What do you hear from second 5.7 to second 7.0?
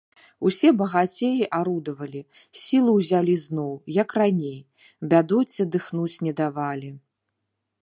дыхнуць не давалі.